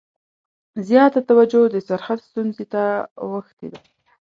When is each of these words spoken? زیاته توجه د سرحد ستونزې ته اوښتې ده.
زیاته 0.87 1.19
توجه 1.29 1.61
د 1.69 1.75
سرحد 1.87 2.19
ستونزې 2.27 2.65
ته 2.73 2.83
اوښتې 3.23 3.67
ده. 3.71 3.79